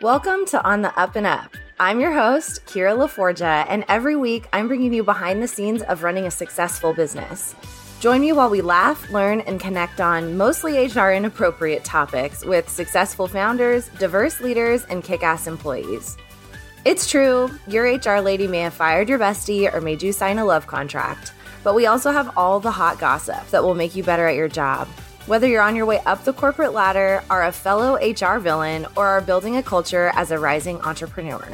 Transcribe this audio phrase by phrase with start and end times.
[0.00, 1.56] Welcome to On the Up and Up.
[1.80, 6.04] I'm your host, Kira LaForgia, and every week I'm bringing you behind the scenes of
[6.04, 7.56] running a successful business.
[7.98, 13.26] Join me while we laugh, learn, and connect on mostly HR inappropriate topics with successful
[13.26, 16.16] founders, diverse leaders, and kick ass employees.
[16.84, 20.44] It's true, your HR lady may have fired your bestie or made you sign a
[20.44, 21.32] love contract,
[21.64, 24.46] but we also have all the hot gossip that will make you better at your
[24.46, 24.86] job.
[25.28, 29.06] Whether you're on your way up the corporate ladder, are a fellow HR villain, or
[29.06, 31.46] are building a culture as a rising entrepreneur.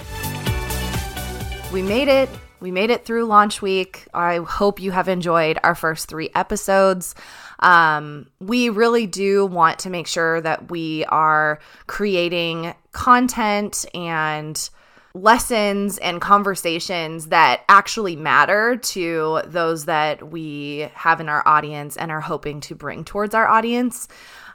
[1.72, 2.28] We made it.
[2.60, 4.06] We made it through launch week.
[4.14, 7.16] I hope you have enjoyed our first three episodes.
[7.58, 14.70] Um, we really do want to make sure that we are creating content and
[15.14, 22.10] lessons and conversations that actually matter to those that we have in our audience and
[22.10, 24.08] are hoping to bring towards our audience.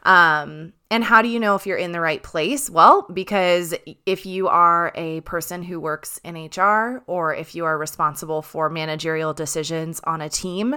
[0.03, 2.67] Um, and how do you know if you're in the right place?
[2.67, 3.75] Well, because
[4.07, 8.69] if you are a person who works in HR or if you are responsible for
[8.69, 10.75] managerial decisions on a team,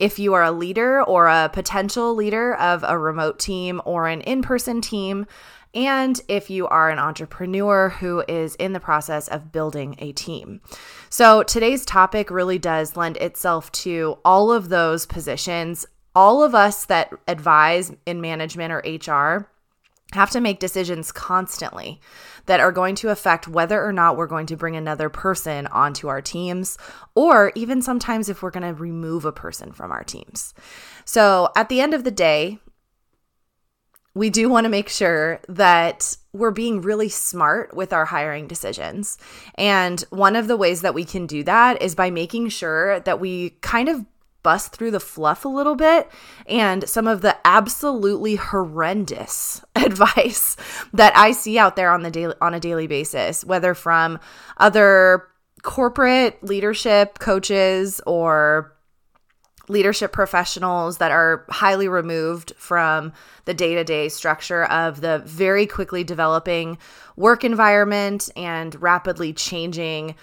[0.00, 4.20] if you are a leader or a potential leader of a remote team or an
[4.22, 5.26] in person team,
[5.74, 10.60] and if you are an entrepreneur who is in the process of building a team.
[11.08, 15.86] So today's topic really does lend itself to all of those positions.
[16.14, 19.48] All of us that advise in management or HR
[20.12, 22.00] have to make decisions constantly
[22.46, 26.08] that are going to affect whether or not we're going to bring another person onto
[26.08, 26.76] our teams,
[27.14, 30.54] or even sometimes if we're going to remove a person from our teams.
[31.04, 32.58] So at the end of the day,
[34.14, 39.16] we do want to make sure that we're being really smart with our hiring decisions.
[39.54, 43.20] And one of the ways that we can do that is by making sure that
[43.20, 44.04] we kind of
[44.42, 46.10] bust through the fluff a little bit
[46.46, 50.56] and some of the absolutely horrendous advice
[50.92, 54.18] that I see out there on the daily on a daily basis, whether from
[54.58, 55.28] other
[55.62, 58.72] corporate leadership coaches or
[59.68, 63.12] leadership professionals that are highly removed from
[63.44, 66.78] the day to day structure of the very quickly developing
[67.16, 70.14] work environment and rapidly changing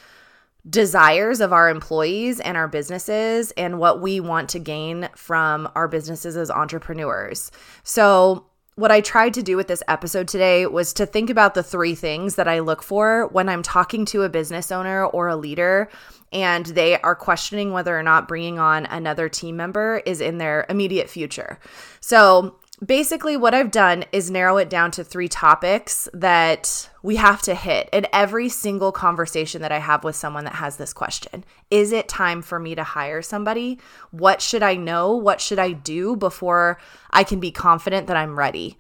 [0.69, 5.88] desires of our employees and our businesses and what we want to gain from our
[5.88, 7.52] businesses as entrepreneurs.
[7.84, 11.63] So, what I tried to do with this episode today was to think about the
[11.63, 15.35] three things that I look for when I'm talking to a business owner or a
[15.35, 15.90] leader
[16.31, 20.66] and they are questioning whether or not bringing on another team member is in their
[20.69, 21.59] immediate future.
[22.00, 27.41] So, basically, what I've done is narrow it down to three topics that we have
[27.44, 31.44] to hit in every single conversation that I have with someone that has this question.
[31.69, 33.79] Is it time for me to hire somebody?
[34.12, 35.16] What should I know?
[35.16, 36.79] What should I do before
[37.12, 38.78] I can be confident that I'm ready?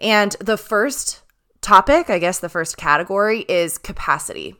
[0.00, 1.22] And the first
[1.60, 4.56] topic, I guess the first category is capacity.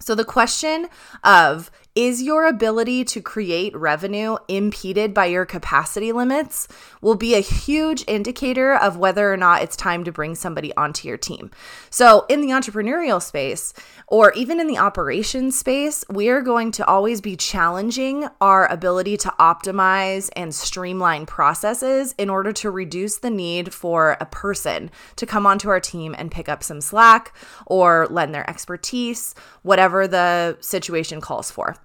[0.00, 0.88] So, the question
[1.24, 6.68] of is your ability to create revenue impeded by your capacity limits
[7.00, 11.08] will be a huge indicator of whether or not it's time to bring somebody onto
[11.08, 11.50] your team.
[11.90, 13.74] So, in the entrepreneurial space
[14.06, 19.16] or even in the operations space, we are going to always be challenging our ability
[19.18, 25.26] to optimize and streamline processes in order to reduce the need for a person to
[25.26, 27.34] come onto our team and pick up some slack
[27.66, 31.76] or lend their expertise, whatever the situation calls for.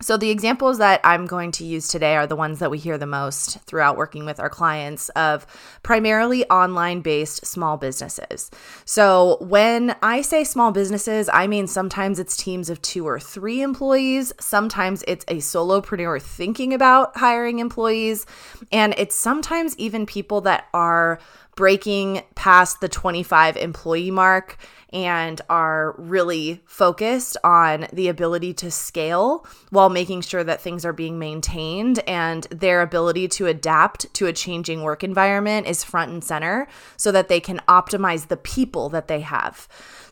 [0.00, 2.98] So, the examples that I'm going to use today are the ones that we hear
[2.98, 5.46] the most throughout working with our clients of
[5.82, 8.50] primarily online based small businesses.
[8.84, 13.62] So, when I say small businesses, I mean sometimes it's teams of two or three
[13.62, 18.26] employees, sometimes it's a solopreneur thinking about hiring employees,
[18.70, 21.18] and it's sometimes even people that are
[21.56, 24.58] breaking past the 25 employee mark
[24.92, 30.92] and are really focused on the ability to scale while making sure that things are
[30.92, 36.22] being maintained and their ability to adapt to a changing work environment is front and
[36.22, 39.66] center so that they can optimize the people that they have.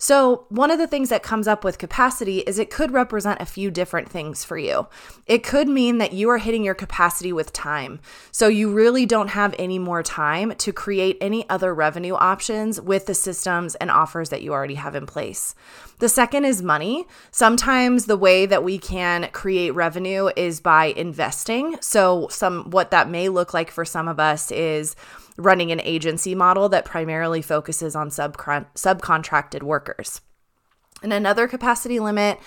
[0.05, 3.47] So, one of the things that comes up with capacity is it could represent a
[3.47, 4.87] few different things for you.
[5.27, 8.01] It could mean that you are hitting your capacity with time.
[8.31, 13.07] So, you really don't have any more time to create any other revenue options with
[13.07, 15.55] the systems and offers that you already have in place.
[16.01, 17.07] The second is money.
[17.31, 21.79] Sometimes the way that we can create revenue is by investing.
[21.81, 24.97] So, some what that may look like for some of us is
[25.37, 30.21] running an agency model that primarily focuses on subcon- subcontracted workers.
[31.03, 32.39] And another capacity limit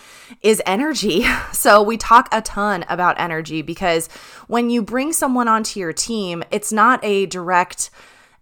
[0.41, 1.25] is energy.
[1.51, 4.07] So, we talk a ton about energy because
[4.47, 7.89] when you bring someone onto your team, it's not a direct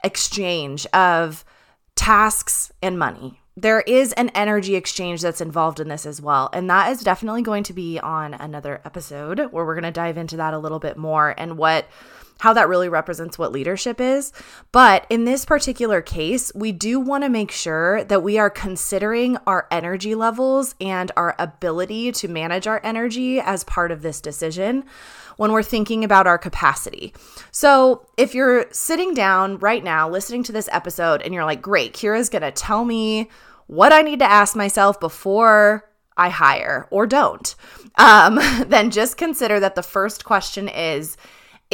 [0.04, 1.46] exchange of
[1.96, 6.50] tasks and money there is an energy exchange that's involved in this as well.
[6.52, 10.18] And that is definitely going to be on another episode where we're going to dive
[10.18, 11.88] into that a little bit more and what
[12.40, 14.34] how that really represents what leadership is.
[14.72, 19.38] But in this particular case, we do want to make sure that we are considering
[19.48, 24.84] our energy levels and our ability to manage our energy as part of this decision
[25.38, 27.14] when we're thinking about our capacity.
[27.52, 31.94] So, if you're sitting down right now listening to this episode and you're like, great,
[31.94, 33.30] Kira's gonna tell me
[33.68, 37.56] what I need to ask myself before I hire or don't,
[37.96, 38.36] um,
[38.68, 41.18] then just consider that the first question is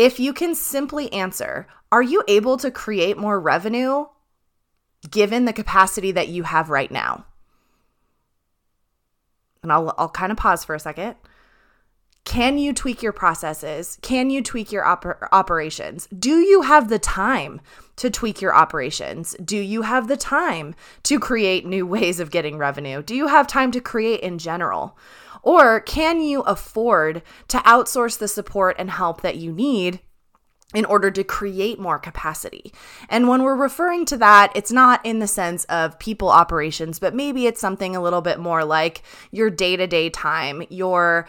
[0.02, 4.08] if you can simply answer, are you able to create more revenue
[5.12, 7.28] given the capacity that you have right now?
[9.62, 11.18] And I'll, I'll kind of pause for a second.
[12.26, 14.00] Can you tweak your processes?
[14.02, 16.08] Can you tweak your oper- operations?
[16.08, 17.62] Do you have the time
[17.98, 19.36] to tweak your operations?
[19.44, 20.74] Do you have the time
[21.04, 23.04] to create new ways of getting revenue?
[23.04, 24.98] Do you have time to create in general?
[25.44, 30.00] Or can you afford to outsource the support and help that you need
[30.74, 32.74] in order to create more capacity.
[33.10, 37.14] And when we're referring to that, it's not in the sense of people operations, but
[37.14, 41.28] maybe it's something a little bit more like your day to day time, your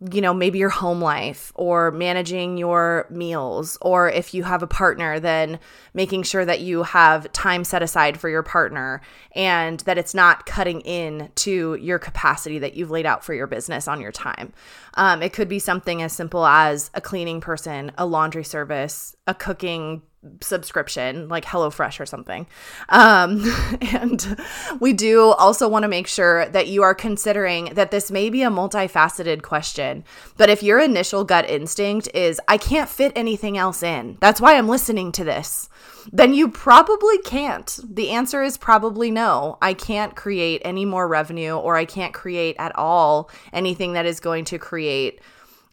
[0.00, 4.66] you know, maybe your home life or managing your meals, or if you have a
[4.66, 5.58] partner, then
[5.92, 9.00] making sure that you have time set aside for your partner
[9.32, 13.48] and that it's not cutting in to your capacity that you've laid out for your
[13.48, 14.52] business on your time.
[14.94, 19.34] Um, it could be something as simple as a cleaning person, a laundry service, a
[19.34, 20.02] cooking
[20.40, 22.46] subscription like HelloFresh or something.
[22.88, 23.44] Um,
[23.92, 24.40] and
[24.80, 28.42] we do also want to make sure that you are considering that this may be
[28.42, 30.04] a multifaceted question.
[30.36, 34.56] But if your initial gut instinct is, I can't fit anything else in, that's why
[34.56, 35.68] I'm listening to this,
[36.12, 37.78] then you probably can't.
[37.88, 39.58] The answer is probably no.
[39.60, 44.20] I can't create any more revenue or I can't create at all anything that is
[44.20, 45.20] going to create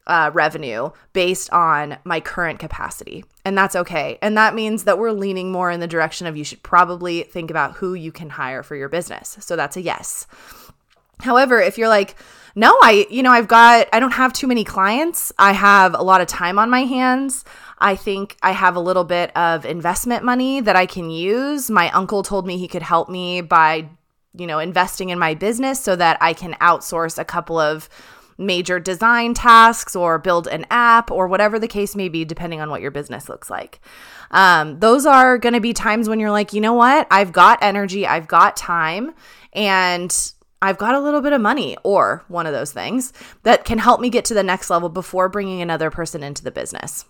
[0.08, 3.26] uh, revenue based on my current capacity.
[3.44, 4.18] And that's okay.
[4.22, 7.50] And that means that we're leaning more in the direction of you should probably think
[7.50, 9.38] about who you can hire for your business.
[9.42, 10.28] So that's a yes.
[11.20, 12.16] However, if you're like,
[12.56, 15.32] no, I, you know, I've got, I don't have too many clients.
[15.38, 17.44] I have a lot of time on my hands.
[17.80, 21.70] I think I have a little bit of investment money that I can use.
[21.70, 23.90] My uncle told me he could help me by,
[24.38, 27.90] you know, investing in my business so that I can outsource a couple of
[28.38, 32.70] major design tasks or build an app or whatever the case may be, depending on
[32.70, 33.80] what your business looks like.
[34.32, 37.08] Um, those are going to be times when you're like, you know what?
[37.10, 39.14] I've got energy, I've got time,
[39.54, 43.78] and I've got a little bit of money or one of those things that can
[43.78, 47.06] help me get to the next level before bringing another person into the business.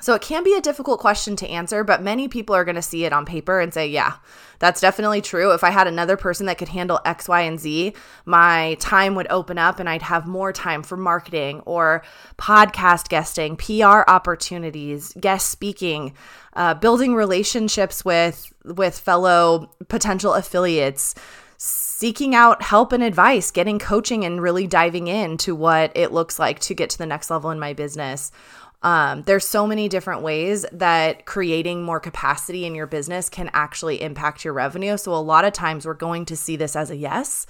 [0.00, 2.82] So it can be a difficult question to answer, but many people are going to
[2.82, 4.14] see it on paper and say, yeah,
[4.58, 5.52] that's definitely true.
[5.52, 7.94] If I had another person that could handle X, Y, and Z,
[8.24, 12.02] my time would open up and I'd have more time for marketing or
[12.38, 16.14] podcast guesting, PR opportunities, guest speaking,
[16.54, 21.14] uh, building relationships with with fellow potential affiliates
[21.56, 26.58] seeking out help and advice, getting coaching and really diving into what it looks like
[26.58, 28.32] to get to the next level in my business.
[28.82, 34.00] Um, there's so many different ways that creating more capacity in your business can actually
[34.00, 34.96] impact your revenue.
[34.96, 37.46] So, a lot of times we're going to see this as a yes.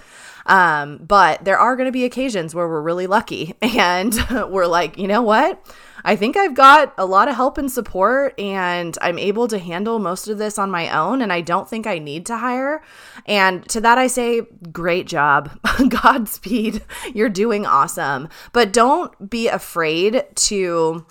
[0.47, 4.15] Um, but there are going to be occasions where we're really lucky and
[4.49, 5.65] we're like, you know what?
[6.05, 9.99] I think I've got a lot of help and support, and I'm able to handle
[9.99, 11.21] most of this on my own.
[11.21, 12.83] And I don't think I need to hire.
[13.27, 15.51] And to that, I say, great job.
[15.89, 16.83] Godspeed.
[17.13, 18.29] You're doing awesome.
[18.53, 21.05] But don't be afraid to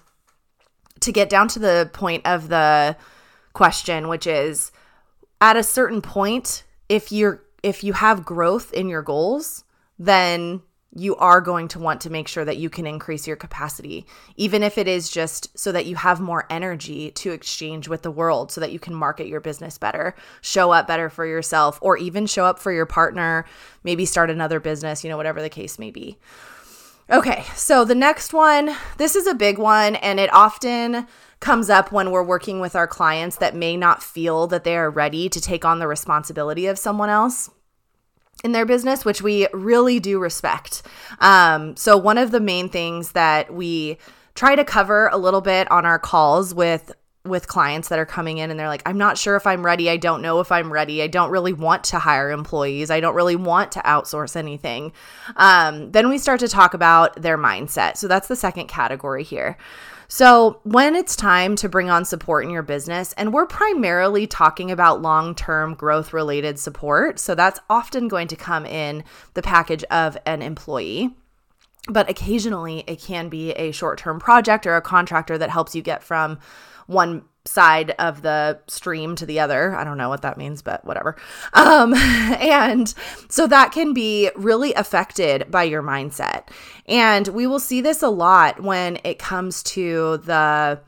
[1.01, 2.95] to get down to the point of the
[3.53, 4.71] question, which is
[5.41, 9.63] at a certain point, if you're if you have growth in your goals,
[9.97, 10.61] then
[10.95, 14.05] you are going to want to make sure that you can increase your capacity,
[14.37, 18.09] even if it is just so that you have more energy to exchange with the
[18.09, 21.97] world, so that you can market your business better, show up better for yourself, or
[21.97, 23.45] even show up for your partner,
[23.83, 26.17] maybe start another business, you know, whatever the case may be.
[27.11, 31.07] Okay, so the next one, this is a big one, and it often
[31.39, 34.91] comes up when we're working with our clients that may not feel that they are
[34.91, 37.49] ready to take on the responsibility of someone else
[38.43, 40.83] in their business, which we really do respect.
[41.19, 43.97] Um, so, one of the main things that we
[44.35, 46.91] try to cover a little bit on our calls with
[47.25, 49.89] with clients that are coming in and they're like, I'm not sure if I'm ready.
[49.89, 51.01] I don't know if I'm ready.
[51.01, 52.89] I don't really want to hire employees.
[52.89, 54.93] I don't really want to outsource anything.
[55.35, 57.97] Um, then we start to talk about their mindset.
[57.97, 59.57] So that's the second category here.
[60.11, 64.71] So, when it's time to bring on support in your business, and we're primarily talking
[64.71, 69.03] about long term growth related support, so that's often going to come in
[69.35, 71.15] the package of an employee.
[71.89, 75.81] But occasionally, it can be a short term project or a contractor that helps you
[75.81, 76.39] get from
[76.87, 79.75] one side of the stream to the other.
[79.75, 81.15] I don't know what that means, but whatever.
[81.53, 82.93] Um, and
[83.29, 86.49] so that can be really affected by your mindset.
[86.85, 90.79] And we will see this a lot when it comes to the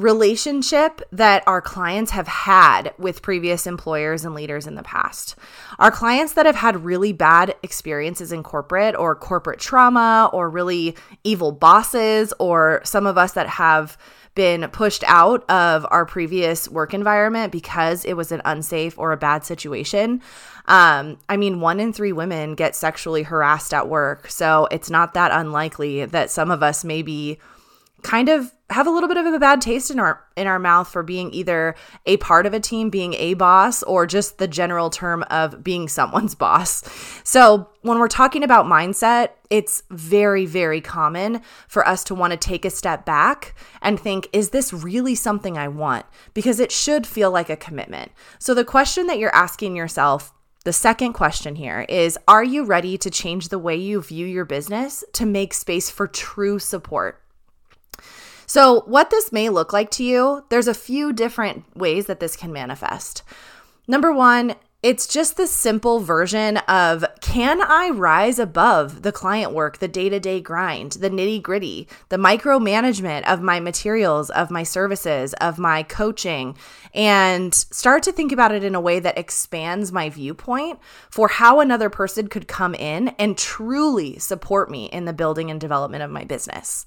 [0.00, 5.36] relationship that our clients have had with previous employers and leaders in the past.
[5.78, 10.96] Our clients that have had really bad experiences in corporate or corporate trauma or really
[11.24, 13.96] evil bosses, or some of us that have
[14.34, 19.16] been pushed out of our previous work environment because it was an unsafe or a
[19.16, 20.22] bad situation.
[20.66, 24.30] Um, I mean, one in three women get sexually harassed at work.
[24.30, 27.40] So it's not that unlikely that some of us maybe
[28.02, 30.88] kind of have a little bit of a bad taste in our in our mouth
[30.88, 31.74] for being either
[32.06, 35.88] a part of a team being a boss or just the general term of being
[35.88, 36.82] someone's boss.
[37.24, 42.36] So, when we're talking about mindset, it's very very common for us to want to
[42.36, 46.06] take a step back and think is this really something I want?
[46.34, 48.12] Because it should feel like a commitment.
[48.38, 50.32] So, the question that you're asking yourself
[50.64, 54.44] the second question here is Are you ready to change the way you view your
[54.44, 57.20] business to make space for true support?
[58.50, 62.34] So, what this may look like to you, there's a few different ways that this
[62.34, 63.22] can manifest.
[63.86, 69.78] Number one, it's just the simple version of can I rise above the client work,
[69.78, 74.64] the day to day grind, the nitty gritty, the micromanagement of my materials, of my
[74.64, 76.56] services, of my coaching,
[76.92, 81.60] and start to think about it in a way that expands my viewpoint for how
[81.60, 86.10] another person could come in and truly support me in the building and development of
[86.10, 86.84] my business.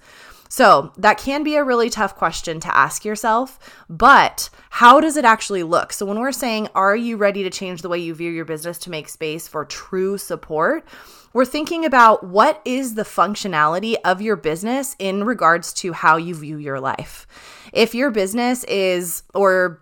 [0.53, 3.57] So that can be a really tough question to ask yourself,
[3.89, 5.91] but how does it actually look?
[5.91, 8.77] So when we're saying, are you ready to change the way you view your business
[8.79, 10.85] to make space for true support?
[11.33, 16.35] We're thinking about what is the functionality of your business in regards to how you
[16.35, 17.25] view your life.
[17.73, 19.81] If your business is, or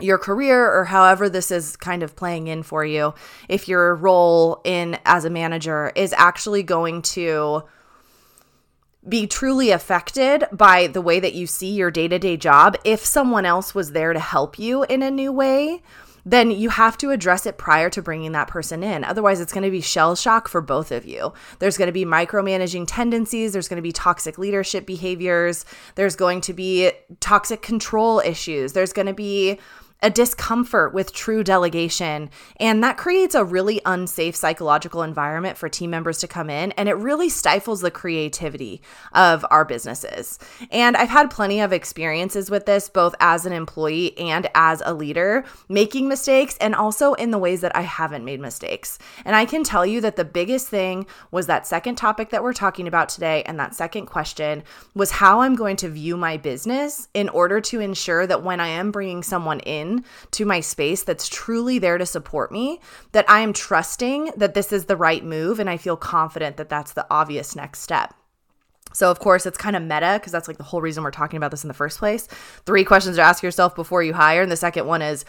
[0.00, 3.12] your career or however this is kind of playing in for you
[3.48, 7.64] if your role in as a manager is actually going to
[9.06, 13.04] be truly affected by the way that you see your day to day job, if
[13.04, 15.82] someone else was there to help you in a new way,
[16.24, 19.02] then you have to address it prior to bringing that person in.
[19.04, 21.32] Otherwise, it's going to be shell shock for both of you.
[21.58, 25.64] There's going to be micromanaging tendencies, there's going to be toxic leadership behaviors,
[25.94, 26.90] there's going to be
[27.20, 29.58] toxic control issues, there's going to be
[30.00, 32.30] a discomfort with true delegation.
[32.60, 36.72] And that creates a really unsafe psychological environment for team members to come in.
[36.72, 38.80] And it really stifles the creativity
[39.12, 40.38] of our businesses.
[40.70, 44.94] And I've had plenty of experiences with this, both as an employee and as a
[44.94, 48.98] leader, making mistakes and also in the ways that I haven't made mistakes.
[49.24, 52.52] And I can tell you that the biggest thing was that second topic that we're
[52.52, 53.42] talking about today.
[53.44, 54.62] And that second question
[54.94, 58.68] was how I'm going to view my business in order to ensure that when I
[58.68, 62.80] am bringing someone in, in to my space that's truly there to support me,
[63.12, 66.68] that I am trusting that this is the right move and I feel confident that
[66.68, 68.14] that's the obvious next step.
[68.92, 71.36] So, of course, it's kind of meta because that's like the whole reason we're talking
[71.36, 72.26] about this in the first place.
[72.64, 74.42] Three questions to ask yourself before you hire.
[74.42, 75.24] And the second one is,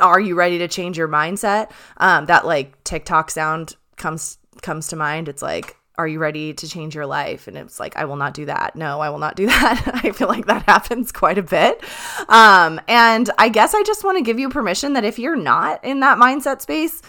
[0.00, 1.70] are you ready to change your mindset?
[1.96, 5.28] Um, that like TikTok sound comes comes to mind.
[5.28, 7.46] It's like, are you ready to change your life?
[7.46, 8.74] And it's like, I will not do that.
[8.74, 10.00] No, I will not do that.
[10.02, 11.84] I feel like that happens quite a bit.
[12.28, 15.84] Um, and I guess I just want to give you permission that if you're not
[15.84, 17.02] in that mindset space,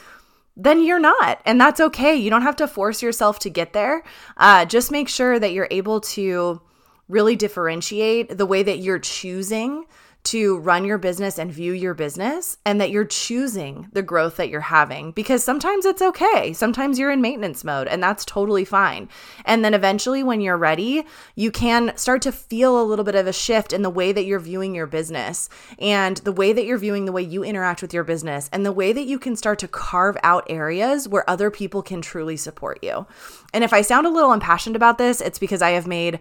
[0.58, 1.42] then you're not.
[1.46, 2.16] And that's okay.
[2.18, 4.04] You don't have to force yourself to get there.
[4.36, 6.62] Uh, just make sure that you're able to
[7.08, 9.86] really differentiate the way that you're choosing
[10.24, 14.50] to run your business and view your business and that you're choosing the growth that
[14.50, 16.54] you're having because sometimes it's okay.
[16.54, 19.10] Sometimes you're in maintenance mode and that's totally fine.
[19.46, 23.26] And then eventually, when you're ready, you can start to feel a little bit of
[23.26, 25.50] a shift in the way that you're viewing your business
[25.80, 28.72] and the way that you're viewing the way you interact with your business and the
[28.72, 32.80] way that you can start to carve out areas where other people can truly support
[32.84, 33.08] you.
[33.54, 36.20] And if I sound a little impassioned about this, it's because I have made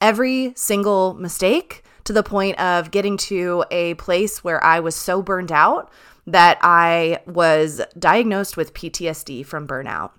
[0.00, 5.22] every single mistake to the point of getting to a place where I was so
[5.22, 5.90] burned out
[6.26, 10.12] that I was diagnosed with PTSD from burnout.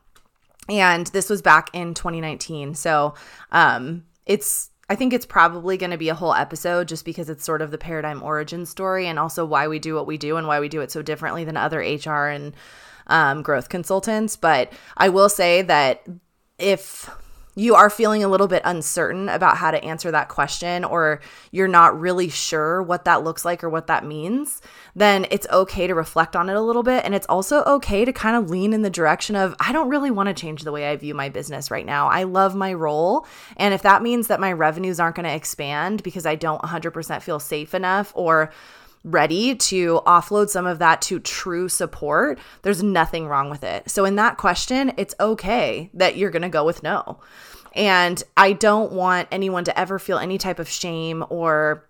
[0.69, 2.75] And this was back in 2019.
[2.75, 3.15] So
[3.51, 7.45] um, it's I think it's probably going to be a whole episode just because it's
[7.45, 10.47] sort of the paradigm origin story and also why we do what we do and
[10.47, 12.53] why we do it so differently than other HR and
[13.07, 14.35] um, growth consultants.
[14.35, 16.03] But I will say that
[16.59, 17.09] if
[17.55, 21.20] you are feeling a little bit uncertain about how to answer that question, or
[21.51, 24.62] you're not really sure what that looks like or what that means,
[24.96, 27.03] then it's okay to reflect on it a little bit.
[27.03, 30.12] And it's also okay to kind of lean in the direction of, I don't really
[30.12, 32.08] want to change the way I view my business right now.
[32.08, 33.25] I love my role.
[33.58, 37.22] And if that means that my revenues aren't going to expand because I don't 100%
[37.22, 38.51] feel safe enough or
[39.03, 43.89] ready to offload some of that to true support, there's nothing wrong with it.
[43.89, 47.20] So, in that question, it's okay that you're going to go with no.
[47.74, 51.88] And I don't want anyone to ever feel any type of shame or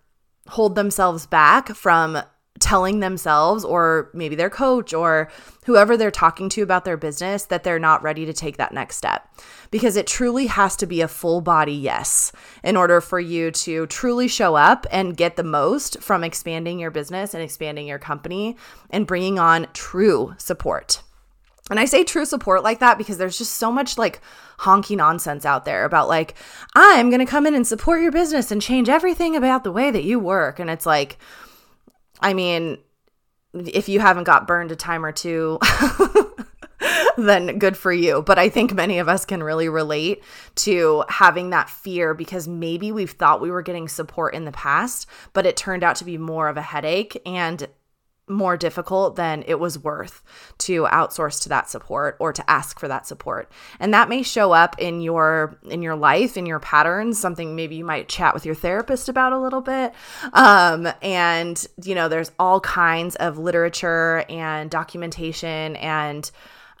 [0.48, 2.18] hold themselves back from
[2.62, 5.30] telling themselves or maybe their coach or
[5.66, 8.96] whoever they're talking to about their business that they're not ready to take that next
[8.96, 9.28] step.
[9.70, 13.86] Because it truly has to be a full body yes in order for you to
[13.86, 18.56] truly show up and get the most from expanding your business and expanding your company
[18.90, 21.02] and bringing on true support.
[21.70, 24.20] And I say true support like that because there's just so much like
[24.58, 26.34] honky nonsense out there about like,
[26.74, 29.90] I'm going to come in and support your business and change everything about the way
[29.90, 30.58] that you work.
[30.58, 31.18] And it's like,
[32.22, 32.78] I mean,
[33.52, 35.58] if you haven't got burned a time or two,
[37.16, 38.22] then good for you.
[38.22, 40.22] But I think many of us can really relate
[40.56, 45.06] to having that fear because maybe we've thought we were getting support in the past,
[45.32, 47.20] but it turned out to be more of a headache.
[47.26, 47.68] And
[48.32, 50.22] more difficult than it was worth
[50.58, 53.50] to outsource to that support or to ask for that support.
[53.78, 57.76] And that may show up in your in your life in your patterns something maybe
[57.76, 59.92] you might chat with your therapist about a little bit.
[60.32, 66.30] Um, and you know there's all kinds of literature and documentation and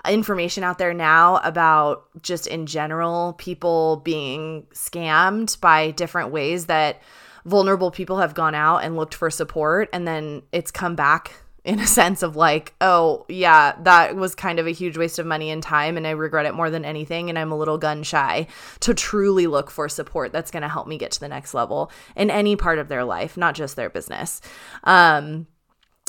[0.08, 7.00] information out there now about just in general people being scammed by different ways that
[7.44, 11.78] vulnerable people have gone out and looked for support and then it's come back in
[11.78, 15.50] a sense of like, oh, yeah, that was kind of a huge waste of money
[15.50, 17.28] and time, and I regret it more than anything.
[17.28, 18.48] And I'm a little gun shy
[18.80, 21.92] to truly look for support that's going to help me get to the next level
[22.16, 24.40] in any part of their life, not just their business.
[24.84, 25.46] Um,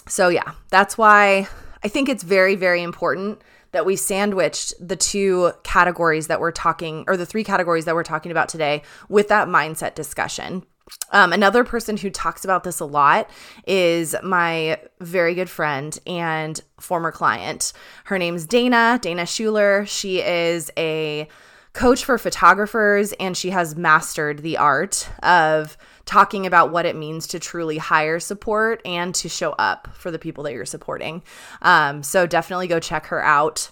[0.07, 1.47] so, yeah, that's why
[1.83, 3.41] I think it's very, very important
[3.73, 8.03] that we sandwiched the two categories that we're talking, or the three categories that we're
[8.03, 10.63] talking about today, with that mindset discussion
[11.11, 13.29] um, another person who talks about this a lot
[13.65, 17.71] is my very good friend and former client.
[18.05, 19.85] Her name's Dana, Dana Schuler.
[19.85, 21.27] She is a
[21.73, 27.27] coach for photographers and she has mastered the art of talking about what it means
[27.27, 31.23] to truly hire support and to show up for the people that you're supporting.
[31.61, 33.71] Um, so definitely go check her out.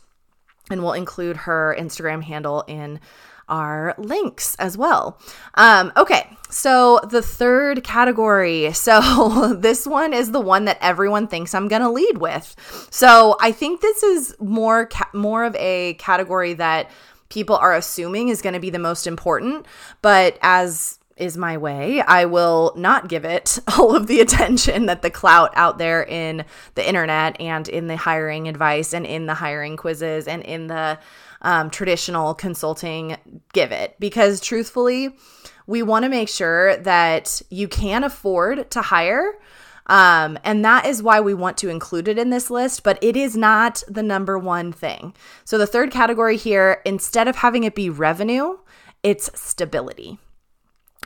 [0.70, 3.02] And we'll include her Instagram handle in
[3.52, 5.20] our links as well.
[5.54, 8.72] Um, okay, so the third category.
[8.82, 12.56] So this one is the one that everyone thinks I'm going to lead with.
[12.90, 16.90] So I think this is more ca- more of a category that
[17.30, 19.68] people are assuming is going to be the most important,
[20.02, 25.04] but as is my way, I will not give it all of the attention that
[25.04, 26.44] the clout out there in
[26.76, 30.98] the internet and in the hiring advice and in the hiring quizzes and in the
[31.42, 33.18] um, traditional consulting
[33.54, 35.16] give it because truthfully,
[35.68, 39.34] we want to make sure that you can afford to hire.
[39.88, 43.18] Um, and that is why we want to include it in this list, but it
[43.18, 45.14] is not the number one thing.
[45.44, 48.58] So, the third category here, instead of having it be revenue,
[49.04, 50.20] it's stability.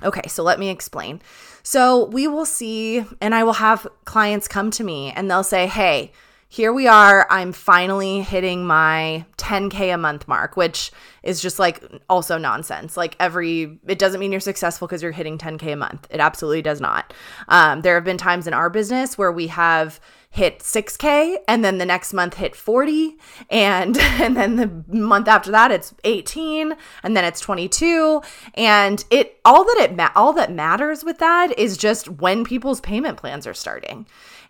[0.03, 1.21] Okay, so let me explain.
[1.63, 5.67] So, we will see, and I will have clients come to me and they'll say,
[5.67, 6.11] Hey,
[6.55, 7.27] here we are.
[7.29, 10.89] I'm finally hitting my 10K a month mark, which
[11.21, 12.95] is just like also nonsense.
[12.95, 16.07] Like every, it doesn't mean you're successful because you're hitting 10K a month.
[16.09, 17.13] It absolutely does not.
[17.49, 21.77] Um, there have been times in our business where we have hit 6k and then
[21.77, 23.17] the next month hit 40
[23.49, 28.21] and and then the month after that it's 18 and then it's 22
[28.55, 33.17] and it all that it all that matters with that is just when people's payment
[33.17, 34.05] plans are starting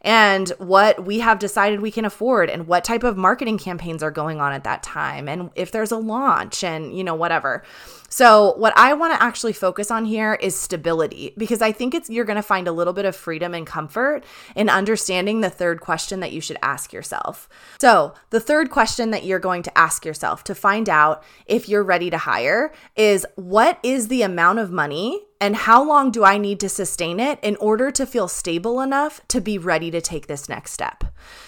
[0.06, 4.12] and what we have decided we can afford and what type of marketing campaigns are
[4.12, 7.64] going on at that time and if there's a launch and you know whatever.
[8.08, 12.10] So, what I want to actually focus on here is stability because I think it's
[12.10, 14.24] you're going to find a little bit of freedom and comfort
[14.56, 17.50] in understanding the third question that you should ask yourself.
[17.82, 21.84] So, the third question that you're going to ask yourself to find out if you're
[21.84, 26.38] ready to hire is what is the amount of money and how long do I
[26.38, 30.28] need to sustain it in order to feel stable enough to be ready to take
[30.28, 31.04] this next step?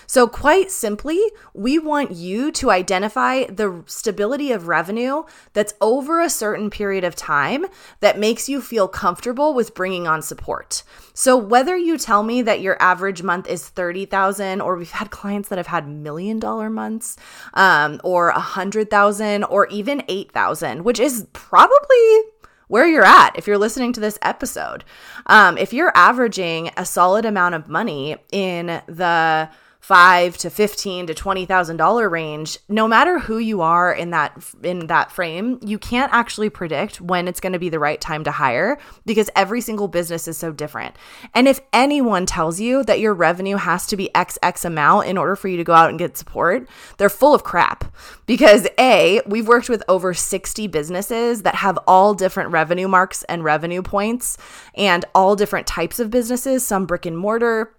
[0.08, 1.22] So, quite simply,
[1.54, 5.24] we want you to identify the stability of revenue
[5.54, 7.66] that's over a certain period of time
[8.00, 10.84] that makes you feel comfortable with bringing on support.
[11.14, 15.50] So, whether you tell me that your average month is 30,000 or we've had clients
[15.50, 17.18] that have had million dollar months
[17.54, 22.22] um, or a hundred thousand or even 8,000, which is probably
[22.68, 24.84] where you're at if you're listening to this episode.
[25.26, 29.50] Um, if you're averaging a solid amount of money in the
[29.88, 34.44] five to fifteen to twenty thousand dollar range, no matter who you are in that
[34.62, 38.22] in that frame, you can't actually predict when it's going to be the right time
[38.22, 40.94] to hire because every single business is so different.
[41.34, 45.38] And if anyone tells you that your revenue has to be X amount in order
[45.38, 47.86] for you to go out and get support, they're full of crap.
[48.26, 53.42] Because A, we've worked with over 60 businesses that have all different revenue marks and
[53.42, 54.38] revenue points
[54.76, 57.72] and all different types of businesses, some brick and mortar,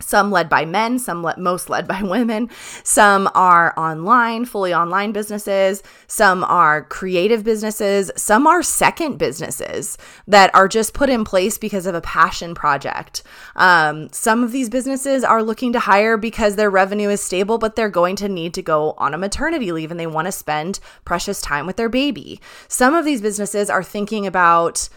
[0.00, 2.50] some led by men, some le- most led by women.
[2.82, 5.82] Some are online, fully online businesses.
[6.06, 8.10] Some are creative businesses.
[8.16, 13.22] Some are second businesses that are just put in place because of a passion project.
[13.56, 17.76] Um, some of these businesses are looking to hire because their revenue is stable, but
[17.76, 20.80] they're going to need to go on a maternity leave and they want to spend
[21.04, 22.40] precious time with their baby.
[22.68, 24.88] Some of these businesses are thinking about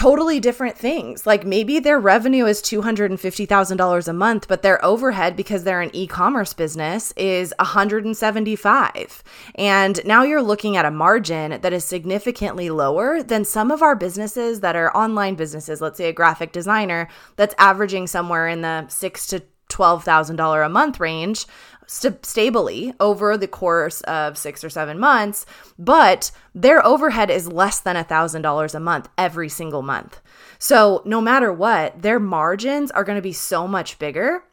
[0.00, 1.26] totally different things.
[1.26, 6.54] Like maybe their revenue is $250,000 a month, but their overhead because they're an e-commerce
[6.54, 9.22] business is 175.
[9.56, 13.94] And now you're looking at a margin that is significantly lower than some of our
[13.94, 18.88] businesses that are online businesses, let's say a graphic designer that's averaging somewhere in the
[18.88, 21.46] 6 to $12,000 a month range
[21.90, 25.44] st- stably over the course of six or seven months,
[25.76, 30.20] but their overhead is less than $1,000 a month every single month.
[30.58, 34.44] So, no matter what, their margins are going to be so much bigger.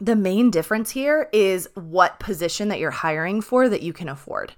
[0.00, 4.54] The main difference here is what position that you're hiring for that you can afford.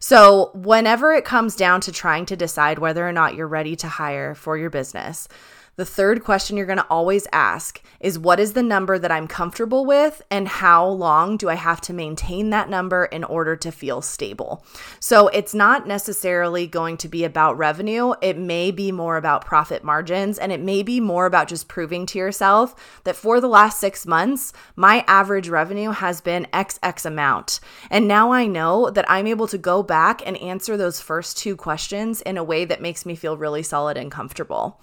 [0.00, 3.88] So, whenever it comes down to trying to decide whether or not you're ready to
[3.88, 5.28] hire for your business,
[5.76, 9.26] the third question you're going to always ask is what is the number that I'm
[9.26, 13.72] comfortable with and how long do I have to maintain that number in order to
[13.72, 14.66] feel stable?
[15.00, 18.12] So it's not necessarily going to be about revenue.
[18.20, 22.04] It may be more about profit margins and it may be more about just proving
[22.06, 27.60] to yourself that for the last six months, my average revenue has been XX amount.
[27.90, 31.56] And now I know that I'm able to go back and answer those first two
[31.56, 34.78] questions in a way that makes me feel really solid and comfortable.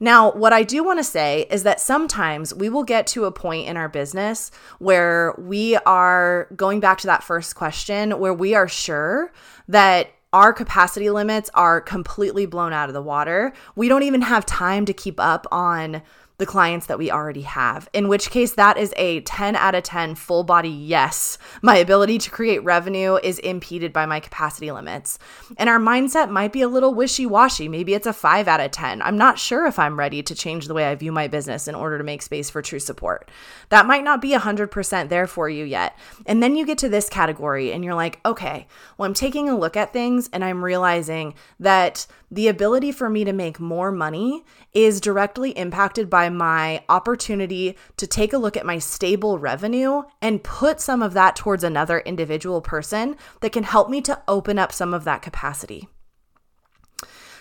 [0.00, 3.32] Now, what I do want to say is that sometimes we will get to a
[3.32, 8.54] point in our business where we are going back to that first question, where we
[8.54, 9.32] are sure
[9.68, 13.52] that our capacity limits are completely blown out of the water.
[13.76, 16.02] We don't even have time to keep up on
[16.36, 19.84] the clients that we already have, in which case that is a 10 out of
[19.84, 21.38] 10 full body yes.
[21.62, 25.18] My ability to create revenue is impeded by my capacity limits.
[25.58, 27.68] And our mindset might be a little wishy washy.
[27.68, 29.00] Maybe it's a 5 out of 10.
[29.02, 31.76] I'm not sure if I'm ready to change the way I view my business in
[31.76, 33.30] order to make space for true support.
[33.68, 35.96] That might not be 100% there for you yet.
[36.26, 38.66] And then you get to this category and you're like, okay,
[38.98, 43.24] well, I'm taking a look at things and I'm realizing that the ability for me
[43.24, 48.66] to make more money is directly impacted by my opportunity to take a look at
[48.66, 53.88] my stable revenue and put some of that towards another individual person that can help
[53.90, 55.88] me to open up some of that capacity.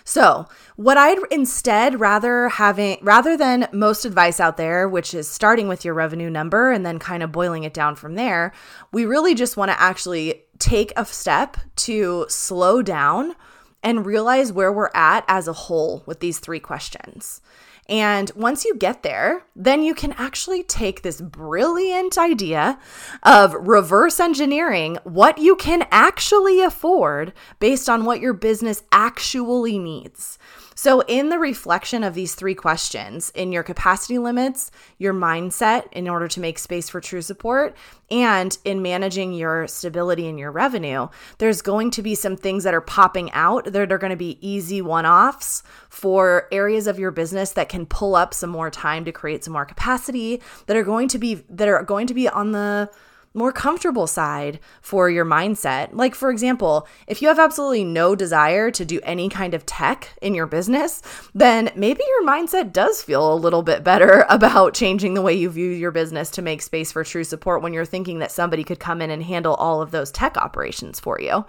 [0.05, 5.69] So, what I'd instead rather having rather than most advice out there, which is starting
[5.69, 8.51] with your revenue number and then kind of boiling it down from there,
[8.91, 13.35] we really just want to actually take a step to slow down
[13.81, 17.41] and realize where we're at as a whole with these three questions.
[17.89, 22.79] And once you get there, then you can actually take this brilliant idea
[23.23, 30.37] of reverse engineering what you can actually afford based on what your business actually needs.
[30.83, 36.09] So, in the reflection of these three questions, in your capacity limits, your mindset in
[36.09, 37.73] order to make space for true support,
[38.11, 42.73] and in managing your stability and your revenue, there's going to be some things that
[42.73, 47.11] are popping out that are going to be easy one offs for areas of your
[47.11, 50.83] business that can pull up some more time to create some more capacity that are
[50.83, 52.91] going to be that are going to be on the
[53.33, 55.89] more comfortable side for your mindset.
[55.91, 60.09] Like, for example, if you have absolutely no desire to do any kind of tech
[60.21, 61.01] in your business,
[61.33, 65.49] then maybe your mindset does feel a little bit better about changing the way you
[65.49, 68.79] view your business to make space for true support when you're thinking that somebody could
[68.79, 71.45] come in and handle all of those tech operations for you.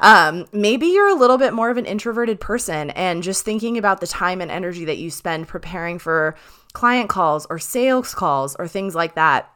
[0.00, 4.00] Um, maybe you're a little bit more of an introverted person and just thinking about
[4.00, 6.36] the time and energy that you spend preparing for
[6.72, 9.53] client calls or sales calls or things like that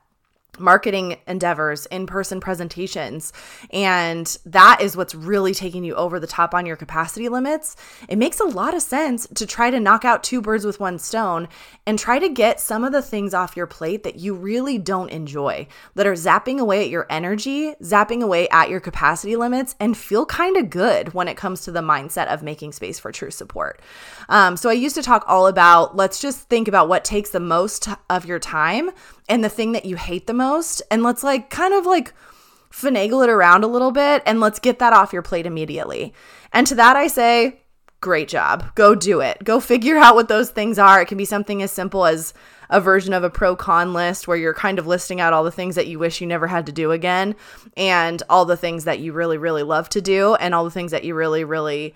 [0.61, 3.33] marketing endeavors, in person presentations.
[3.71, 7.77] And that is what's really taking you over the top on your capacity limits.
[8.09, 10.99] It makes a lot of sense to try to knock out two birds with one
[10.99, 11.49] stone
[11.87, 15.11] and try to get some of the things off your plate that you really don't
[15.11, 19.97] enjoy, that are zapping away at your energy, zapping away at your capacity limits, and
[19.97, 23.31] feel kind of good when it comes to the mindset of making space for true
[23.31, 23.81] support.
[24.29, 27.40] Um, so I used to talk all about let's just think about what takes the
[27.40, 28.90] most of your time
[29.29, 30.83] and the thing that you hate the most.
[30.91, 32.12] And let's like kind of like
[32.71, 36.14] finagle it around a little bit and let's get that off your plate immediately.
[36.53, 37.61] And to that, I say,
[38.01, 38.75] great job.
[38.75, 39.43] Go do it.
[39.43, 41.01] Go figure out what those things are.
[41.01, 42.33] It can be something as simple as
[42.71, 45.51] a version of a pro con list where you're kind of listing out all the
[45.51, 47.35] things that you wish you never had to do again
[47.77, 50.91] and all the things that you really, really love to do and all the things
[50.91, 51.95] that you really, really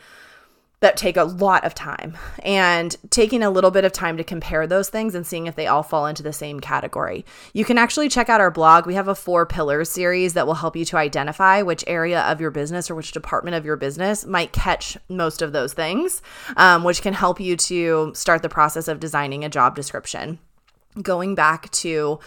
[0.83, 4.67] that take a lot of time and taking a little bit of time to compare
[4.67, 7.25] those things and seeing if they all fall into the same category.
[7.53, 8.85] You can actually check out our blog.
[8.85, 12.41] We have a four pillars series that will help you to identify which area of
[12.41, 16.21] your business or which department of your business might catch most of those things,
[16.57, 20.41] um, which can help you to start the process of designing a job description.
[21.01, 22.19] Going back to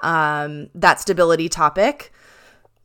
[0.00, 2.10] um, that stability topic,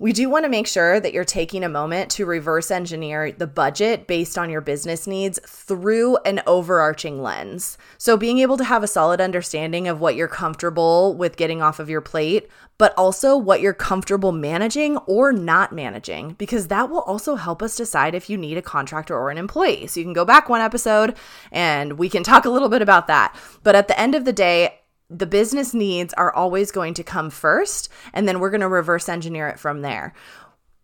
[0.03, 3.47] we do want to make sure that you're taking a moment to reverse engineer the
[3.47, 7.77] budget based on your business needs through an overarching lens.
[7.97, 11.79] So, being able to have a solid understanding of what you're comfortable with getting off
[11.79, 17.03] of your plate, but also what you're comfortable managing or not managing, because that will
[17.03, 19.87] also help us decide if you need a contractor or an employee.
[19.87, 21.15] So, you can go back one episode
[21.49, 23.33] and we can talk a little bit about that.
[23.63, 27.29] But at the end of the day, the business needs are always going to come
[27.29, 30.13] first, and then we're going to reverse engineer it from there.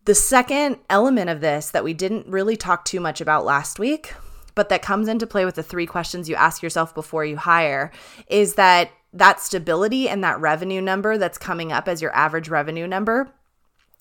[0.04, 4.14] The second element of this that we didn't really talk too much about last week,
[4.54, 7.92] but that comes into play with the three questions you ask yourself before you hire,
[8.28, 12.86] is that that stability and that revenue number that's coming up as your average revenue
[12.86, 13.32] number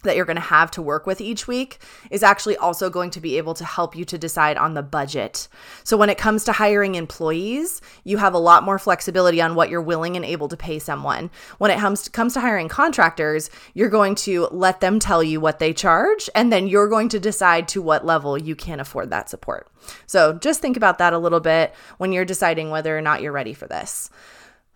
[0.03, 3.19] that you're going to have to work with each week is actually also going to
[3.19, 5.47] be able to help you to decide on the budget.
[5.83, 9.69] So when it comes to hiring employees, you have a lot more flexibility on what
[9.69, 11.29] you're willing and able to pay someone.
[11.57, 15.41] When it comes to, comes to hiring contractors, you're going to let them tell you
[15.41, 19.09] what they charge and then you're going to decide to what level you can afford
[19.09, 19.67] that support.
[20.05, 23.31] So just think about that a little bit when you're deciding whether or not you're
[23.31, 24.09] ready for this.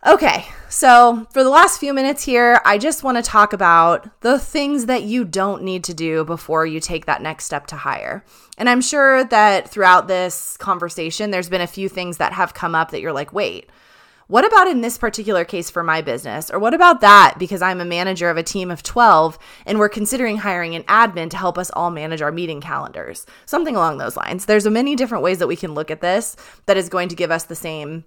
[0.06, 4.38] Okay, so for the last few minutes here, I just want to talk about the
[4.38, 8.26] things that you don't need to do before you take that next step to hire.
[8.58, 12.76] And I'm sure that throughout this conversation, there's been a few things that have come
[12.76, 13.70] up that you're like, wait,
[14.28, 16.50] what about in this particular case for my business?
[16.50, 19.88] Or what about that because I'm a manager of a team of 12 and we're
[19.88, 23.26] considering hiring an admin to help us all manage our meeting calendars?
[23.46, 24.48] Something along those lines.
[24.48, 26.36] There's many different ways that we can look at this
[26.66, 28.04] that is going to give us the same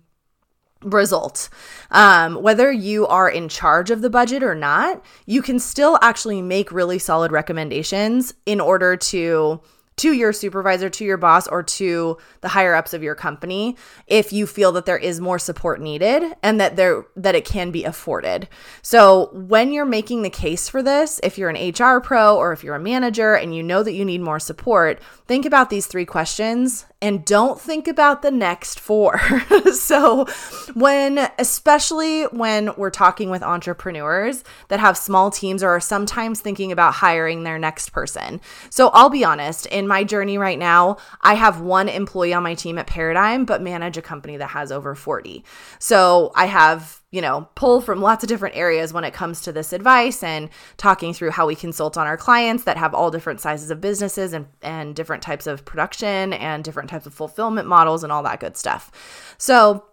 [0.83, 1.49] result.
[1.91, 6.43] Um, whether you are in charge of the budget or not, you can still actually
[6.43, 9.61] make really solid recommendations in order to
[9.97, 14.33] to your supervisor, to your boss, or to the higher ups of your company if
[14.33, 17.85] you feel that there is more support needed and that there that it can be
[17.85, 18.49] afforded.
[18.83, 22.63] So when you're making the case for this, if you're an HR pro or if
[22.63, 26.05] you're a manager and you know that you need more support, think about these three
[26.05, 29.21] questions and don't think about the next four.
[29.75, 30.27] so,
[30.75, 36.73] when, especially when we're talking with entrepreneurs that have small teams or are sometimes thinking
[36.73, 38.41] about hiring their next person.
[38.71, 42.55] So, I'll be honest, in my journey right now, I have one employee on my
[42.55, 45.44] team at Paradigm, but manage a company that has over 40.
[45.79, 49.51] So, I have you know, pull from lots of different areas when it comes to
[49.51, 53.40] this advice and talking through how we consult on our clients that have all different
[53.40, 58.05] sizes of businesses and, and different types of production and different types of fulfillment models
[58.05, 59.35] and all that good stuff.
[59.38, 59.87] So,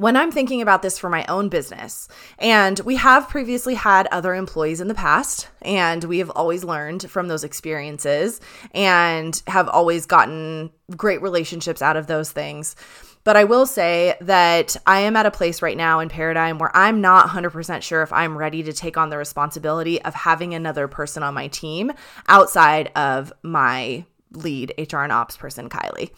[0.00, 2.08] when I'm thinking about this for my own business,
[2.38, 7.10] and we have previously had other employees in the past, and we have always learned
[7.10, 8.40] from those experiences
[8.72, 12.76] and have always gotten great relationships out of those things.
[13.24, 16.74] But I will say that I am at a place right now in Paradigm where
[16.74, 20.88] I'm not 100% sure if I'm ready to take on the responsibility of having another
[20.88, 21.92] person on my team
[22.26, 26.10] outside of my lead HR and ops person, Kylie.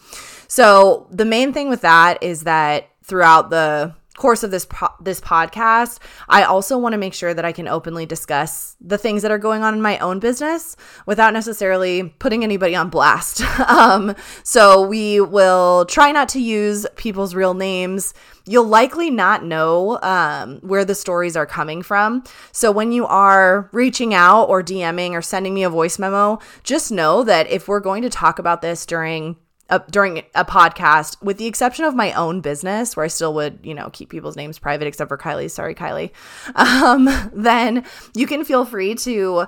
[0.47, 5.19] So the main thing with that is that throughout the course of this po- this
[5.19, 9.31] podcast, I also want to make sure that I can openly discuss the things that
[9.31, 13.41] are going on in my own business without necessarily putting anybody on blast.
[13.67, 18.13] um, so we will try not to use people's real names.
[18.45, 22.23] You'll likely not know um, where the stories are coming from.
[22.51, 26.91] So when you are reaching out or DMing or sending me a voice memo, just
[26.91, 29.37] know that if we're going to talk about this during
[29.69, 33.59] a, during a podcast, with the exception of my own business, where I still would,
[33.63, 35.49] you know, keep people's names private, except for Kylie.
[35.49, 36.11] Sorry, Kylie.
[36.55, 39.47] Um, then you can feel free to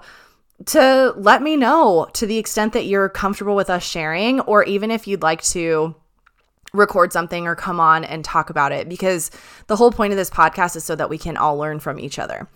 [0.68, 4.90] to let me know to the extent that you're comfortable with us sharing, or even
[4.90, 5.96] if you'd like to
[6.74, 9.32] record something or come on and talk about it, because
[9.68, 12.20] the whole point of this podcast is so that we can all learn from each
[12.20, 12.48] other.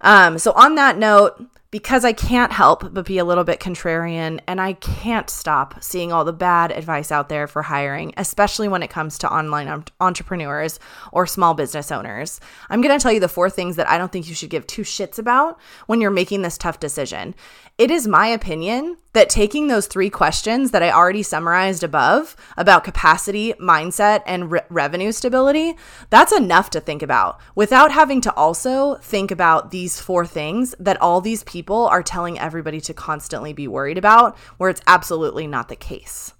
[0.00, 1.40] Um, so on that note,
[1.74, 6.12] because I can't help but be a little bit contrarian and I can't stop seeing
[6.12, 10.78] all the bad advice out there for hiring, especially when it comes to online entrepreneurs
[11.10, 12.38] or small business owners.
[12.70, 14.68] I'm going to tell you the four things that I don't think you should give
[14.68, 15.58] two shits about
[15.88, 17.34] when you're making this tough decision.
[17.76, 22.84] It is my opinion that taking those three questions that I already summarized above about
[22.84, 25.74] capacity, mindset, and re- revenue stability,
[26.10, 31.00] that's enough to think about without having to also think about these four things that
[31.00, 35.68] all these people are telling everybody to constantly be worried about, where it's absolutely not
[35.68, 36.32] the case.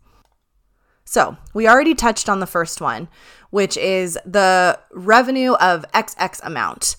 [1.05, 3.09] So, we already touched on the first one,
[3.51, 6.97] which is the revenue of XX amount.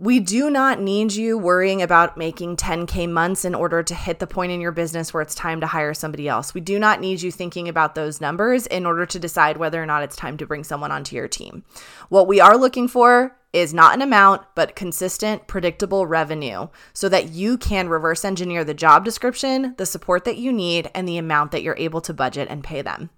[0.00, 4.28] We do not need you worrying about making 10K months in order to hit the
[4.28, 6.54] point in your business where it's time to hire somebody else.
[6.54, 9.86] We do not need you thinking about those numbers in order to decide whether or
[9.86, 11.64] not it's time to bring someone onto your team.
[12.10, 17.30] What we are looking for is not an amount, but consistent, predictable revenue so that
[17.30, 21.52] you can reverse engineer the job description, the support that you need, and the amount
[21.52, 23.10] that you're able to budget and pay them.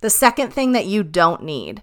[0.00, 1.82] The second thing that you don't need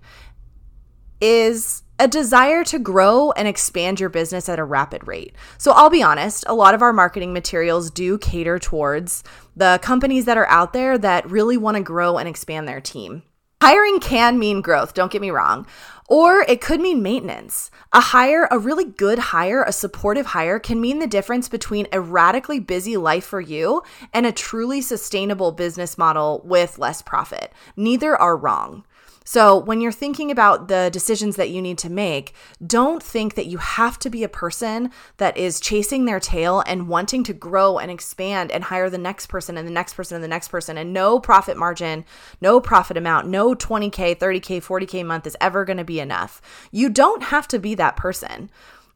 [1.20, 5.36] is a desire to grow and expand your business at a rapid rate.
[5.60, 9.24] So I'll be honest, a lot of our marketing materials do cater towards
[9.56, 13.22] the companies that are out there that really want to grow and expand their team.
[13.62, 15.68] Hiring can mean growth, don't get me wrong.
[16.12, 17.72] Or it could mean maintenance.
[17.94, 22.02] A hire, a really good hire, a supportive hire can mean the difference between a
[22.02, 27.54] radically busy life for you and a truly sustainable business model with less profit.
[27.78, 28.84] Neither are wrong.
[29.24, 32.34] So, when you're thinking about the decisions that you need to make,
[32.66, 36.88] don't think that you have to be a person that is chasing their tail and
[36.88, 40.24] wanting to grow and expand and hire the next person and the next person and
[40.24, 42.04] the next person and no profit margin,
[42.42, 46.42] no profit amount, no 20K, 30K, 40K month is ever going to be enough.
[46.72, 48.50] You don't have to be that person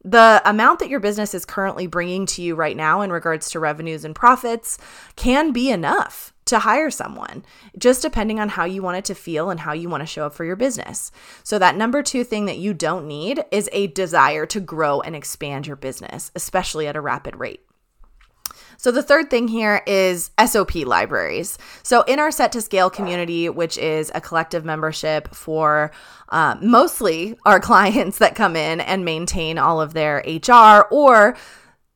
[0.05, 3.59] the amount that your business is currently bringing to you right now in regards to
[3.59, 4.77] revenues and profits
[5.15, 7.43] can be enough to hire someone,
[7.75, 10.27] just depending on how you want it to feel and how you want to show
[10.27, 11.11] up for your business.
[11.43, 15.15] So, that number two thing that you don't need is a desire to grow and
[15.15, 17.65] expand your business, especially at a rapid rate.
[18.77, 21.57] So, the third thing here is SOP libraries.
[21.83, 25.91] So, in our Set to Scale community, which is a collective membership for
[26.29, 31.35] uh, mostly our clients that come in and maintain all of their HR or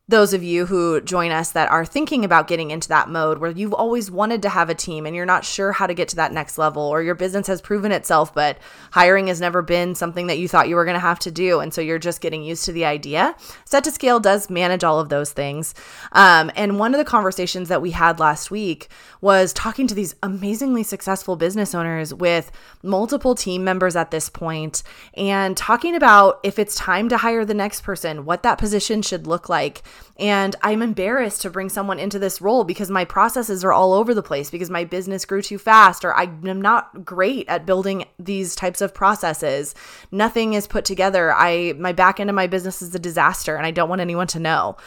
[0.09, 3.51] those of you who join us that are thinking about getting into that mode where
[3.51, 6.15] you've always wanted to have a team and you're not sure how to get to
[6.15, 8.57] that next level, or your business has proven itself, but
[8.89, 11.59] hiring has never been something that you thought you were going to have to do.
[11.59, 13.35] And so you're just getting used to the idea.
[13.65, 15.75] Set to Scale does manage all of those things.
[16.11, 18.87] Um, and one of the conversations that we had last week
[19.21, 24.81] was talking to these amazingly successful business owners with multiple team members at this point
[25.13, 29.27] and talking about if it's time to hire the next person, what that position should
[29.27, 29.83] look like
[30.17, 34.13] and I'm embarrassed to bring someone into this role because my processes are all over
[34.13, 38.05] the place because my business grew too fast or I am not great at building
[38.17, 39.75] these types of processes.
[40.12, 41.33] Nothing is put together.
[41.33, 44.27] I my back end of my business is a disaster and I don't want anyone
[44.27, 44.77] to know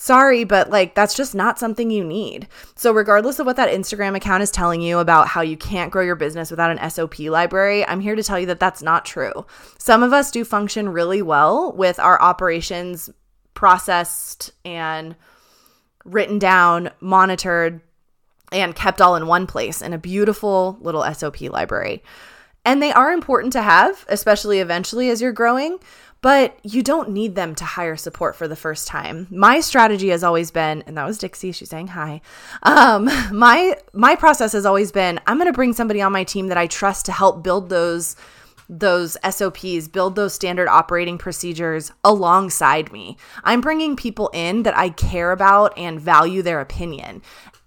[0.00, 2.48] sorry, but like that's just not something you need.
[2.74, 6.02] So, regardless of what that Instagram account is telling you about how you can't grow
[6.02, 9.46] your business without an SOP library, I'm here to tell you that that's not true.
[9.78, 13.10] Some of us do function really well with our operations
[13.60, 15.14] processed and
[16.06, 17.82] written down, monitored,
[18.50, 22.02] and kept all in one place in a beautiful little SOP library.
[22.64, 25.78] And they are important to have, especially eventually as you're growing,
[26.22, 29.26] but you don't need them to hire support for the first time.
[29.30, 32.22] My strategy has always been, and that was Dixie, she's saying hi.
[32.62, 36.56] Um, my my process has always been I'm gonna bring somebody on my team that
[36.56, 38.16] I trust to help build those
[38.70, 43.16] those SOPs, build those standard operating procedures alongside me.
[43.42, 47.20] I'm bringing people in that I care about and value their opinion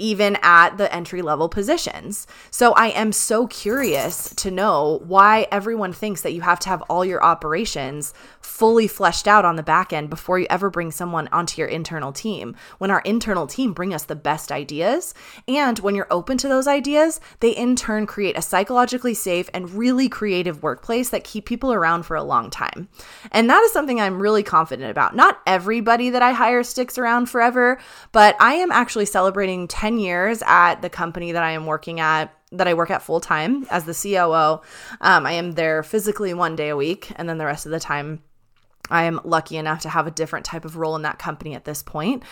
[0.04, 2.28] even at the entry level positions.
[2.52, 6.82] So I am so curious to know why everyone thinks that you have to have
[6.89, 11.30] all your operations fully fleshed out on the back end before you ever bring someone
[11.32, 12.54] onto your internal team.
[12.80, 15.13] When our internal team bring us the best ideas,
[15.48, 19.74] and when you're open to those ideas, they in turn create a psychologically safe and
[19.74, 22.90] really creative workplace that keep people around for a long time.
[23.32, 25.15] And that is something I'm really confident about.
[25.15, 27.80] Not everybody that I hire sticks around forever,
[28.12, 32.33] but I am actually celebrating 10 years at the company that I am working at
[32.52, 34.62] that I work at full time as the COO.
[35.02, 37.79] Um, I am there physically one day a week, and then the rest of the
[37.79, 38.21] time
[38.89, 41.65] I am lucky enough to have a different type of role in that company at
[41.65, 42.23] this point.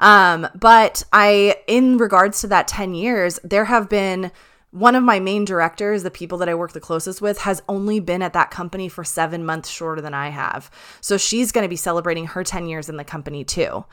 [0.00, 4.32] Um, but I, in regards to that 10 years, there have been
[4.70, 7.98] one of my main directors, the people that I work the closest with, has only
[7.98, 10.70] been at that company for seven months shorter than I have.
[11.00, 13.84] So she's going to be celebrating her 10 years in the company too.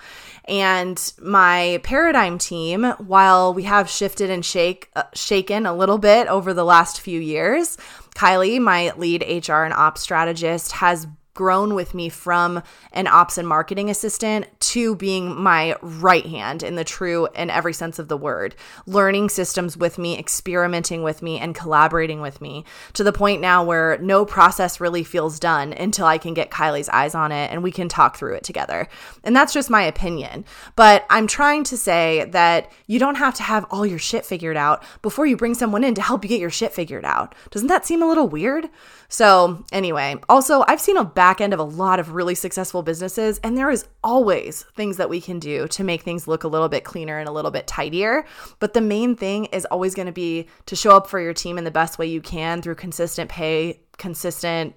[0.46, 6.28] And my paradigm team, while we have shifted and shake, uh, shaken a little bit
[6.28, 7.78] over the last few years,
[8.16, 11.08] Kylie, my lead HR and ops strategist, has
[11.38, 12.62] grown with me from
[12.92, 17.74] an ops and marketing assistant to being my right hand in the true and every
[17.74, 18.56] sense of the word,
[18.88, 23.64] learning systems with me, experimenting with me, and collaborating with me to the point now
[23.64, 27.62] where no process really feels done until I can get Kylie's eyes on it and
[27.62, 28.90] we can talk through it together.
[29.24, 30.44] And that's just my opinion.
[30.76, 34.58] But I'm trying to say that you don't have to have all your shit figured
[34.58, 37.36] out before you bring someone in to help you get your shit figured out.
[37.52, 38.70] Doesn't that seem a little weird?
[39.10, 43.38] So, anyway, also, I've seen a back end of a lot of really successful businesses,
[43.44, 46.70] and there is always things that we can do to make things look a little
[46.70, 48.26] bit cleaner and a little bit tidier.
[48.60, 51.58] But the main thing is always going to be to show up for your team
[51.58, 54.74] in the best way you can through consistent pay, consistent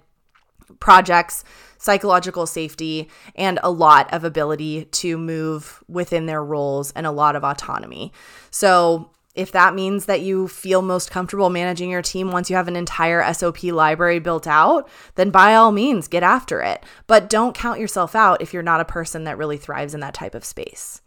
[0.81, 1.45] projects,
[1.77, 7.37] psychological safety, and a lot of ability to move within their roles and a lot
[7.37, 8.11] of autonomy.
[8.49, 12.67] So, if that means that you feel most comfortable managing your team once you have
[12.67, 16.83] an entire SOP library built out, then by all means get after it.
[17.07, 20.13] But don't count yourself out if you're not a person that really thrives in that
[20.13, 21.01] type of space.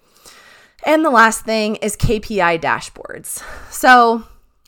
[0.87, 3.43] And the last thing is KPI dashboards.
[3.73, 4.25] So,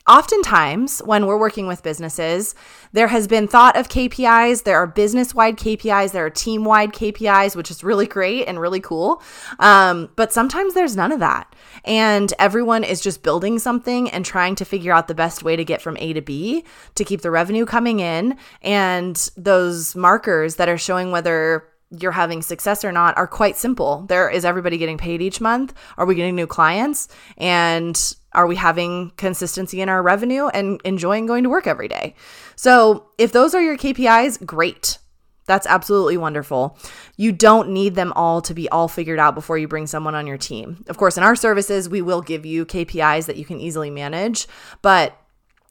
[0.07, 2.55] Oftentimes, when we're working with businesses,
[2.93, 4.63] there has been thought of KPIs.
[4.63, 8.57] There are business wide KPIs, there are team wide KPIs, which is really great and
[8.57, 9.21] really cool.
[9.59, 11.53] Um, but sometimes there's none of that.
[11.83, 15.65] And everyone is just building something and trying to figure out the best way to
[15.65, 16.63] get from A to B
[16.95, 18.37] to keep the revenue coming in.
[18.61, 24.05] And those markers that are showing whether you're having success or not are quite simple.
[24.07, 25.73] There is everybody getting paid each month?
[25.97, 27.07] Are we getting new clients?
[27.37, 32.15] And are we having consistency in our revenue and enjoying going to work every day?
[32.55, 34.99] So, if those are your KPIs, great.
[35.47, 36.77] That's absolutely wonderful.
[37.15, 40.27] You don't need them all to be all figured out before you bring someone on
[40.27, 40.85] your team.
[40.87, 44.47] Of course, in our services, we will give you KPIs that you can easily manage,
[44.81, 45.17] but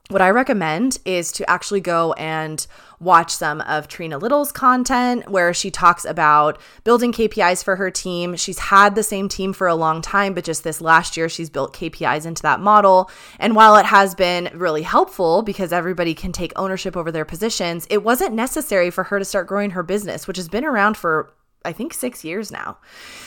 [0.08, 2.64] what I recommend is to actually go and
[3.00, 8.36] watch some of Trina Little's content where she talks about building KPIs for her team.
[8.36, 11.50] She's had the same team for a long time, but just this last year, she's
[11.50, 13.10] built KPIs into that model.
[13.40, 17.86] And while it has been really helpful because everybody can take ownership over their positions,
[17.90, 21.34] it wasn't necessary for her to start growing her business, which has been around for,
[21.64, 22.78] I think, six years now.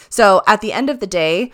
[0.10, 1.52] So at the end of the day,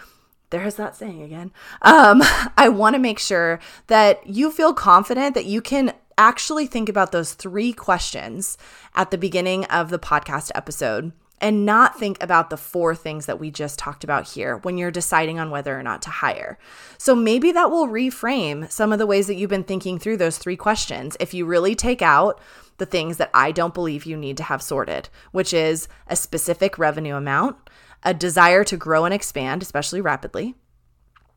[0.49, 1.51] there's that saying again.
[1.81, 2.21] Um,
[2.57, 7.11] I want to make sure that you feel confident that you can actually think about
[7.11, 8.57] those three questions
[8.93, 13.39] at the beginning of the podcast episode and not think about the four things that
[13.39, 16.57] we just talked about here when you're deciding on whether or not to hire.
[16.97, 20.37] So maybe that will reframe some of the ways that you've been thinking through those
[20.37, 21.17] three questions.
[21.19, 22.39] If you really take out
[22.77, 26.77] the things that I don't believe you need to have sorted, which is a specific
[26.77, 27.57] revenue amount,
[28.05, 30.55] a desire to grow and expand, especially rapidly,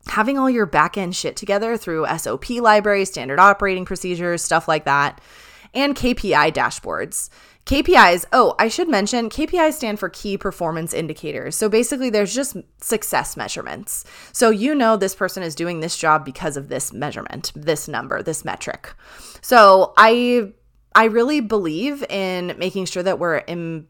[0.07, 4.85] having all your back end shit together through SOP libraries, standard operating procedures, stuff like
[4.85, 5.19] that,
[5.73, 7.29] and KPI dashboards.
[7.65, 11.55] KPIs, oh, I should mention KPIs stand for key performance indicators.
[11.55, 14.05] So basically, there's just success measurements.
[14.31, 18.23] So you know this person is doing this job because of this measurement, this number,
[18.23, 18.93] this metric.
[19.41, 20.51] So I
[20.95, 23.87] I really believe in making sure that we're in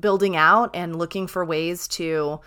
[0.00, 2.40] building out and looking for ways to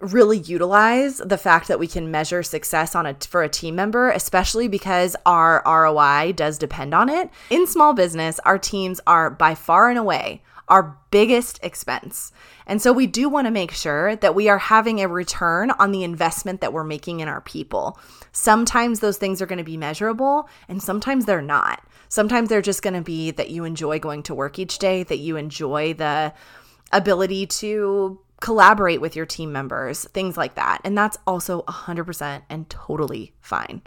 [0.00, 4.10] really utilize the fact that we can measure success on a for a team member
[4.10, 7.30] especially because our ROI does depend on it.
[7.48, 12.32] In small business, our teams are by far and away our biggest expense.
[12.66, 15.92] And so we do want to make sure that we are having a return on
[15.92, 17.98] the investment that we're making in our people.
[18.32, 21.82] Sometimes those things are going to be measurable and sometimes they're not.
[22.14, 25.18] Sometimes they're just going to be that you enjoy going to work each day, that
[25.18, 26.32] you enjoy the
[26.92, 30.80] ability to collaborate with your team members, things like that.
[30.84, 33.82] And that's also 100% and totally fine.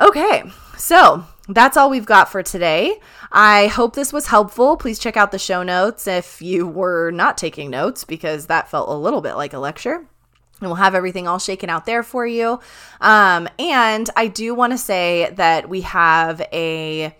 [0.00, 0.42] Okay,
[0.76, 2.98] so that's all we've got for today.
[3.30, 4.76] I hope this was helpful.
[4.76, 8.88] Please check out the show notes if you were not taking notes, because that felt
[8.88, 9.94] a little bit like a lecture.
[9.94, 12.58] And we'll have everything all shaken out there for you.
[13.00, 17.14] Um, and I do want to say that we have a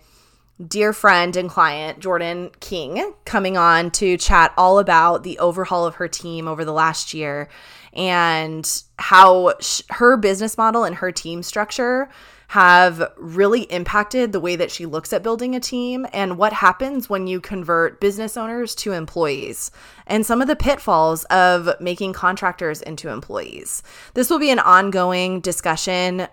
[0.67, 5.95] dear friend and client, Jordan King, coming on to chat all about the overhaul of
[5.95, 7.47] her team over the last year
[7.93, 12.09] and how sh- her business model and her team structure
[12.49, 17.07] have really impacted the way that she looks at building a team and what happens
[17.07, 19.69] when you convert business owners to employees
[20.07, 23.83] and some of the pitfalls of making contractors into employees.
[24.15, 26.27] This will be an ongoing discussion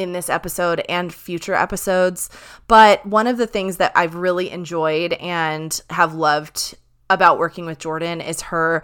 [0.00, 2.30] in this episode and future episodes.
[2.68, 6.76] But one of the things that I've really enjoyed and have loved
[7.08, 8.82] about working with Jordan is her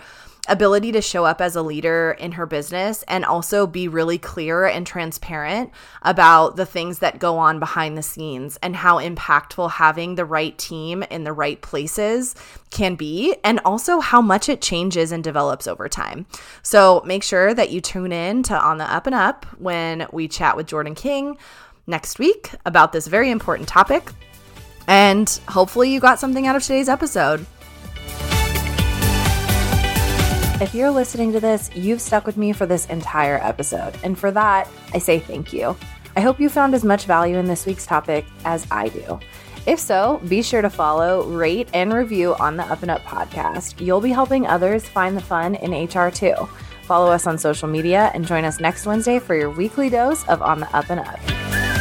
[0.48, 4.64] ability to show up as a leader in her business and also be really clear
[4.66, 5.70] and transparent
[6.02, 10.56] about the things that go on behind the scenes and how impactful having the right
[10.58, 12.34] team in the right places
[12.70, 16.26] can be and also how much it changes and develops over time.
[16.62, 20.28] So make sure that you tune in to On the Up and Up when we
[20.28, 21.38] chat with Jordan King
[21.86, 24.10] next week about this very important topic.
[24.86, 27.46] And hopefully you got something out of today's episode.
[30.58, 33.94] If you're listening to this, you've stuck with me for this entire episode.
[34.02, 35.76] And for that, I say thank you.
[36.16, 39.20] I hope you found as much value in this week's topic as I do.
[39.66, 43.84] If so, be sure to follow, rate, and review on the Up and Up podcast.
[43.84, 46.48] You'll be helping others find the fun in HR too.
[46.84, 50.40] Follow us on social media and join us next Wednesday for your weekly dose of
[50.40, 51.75] On the Up and Up.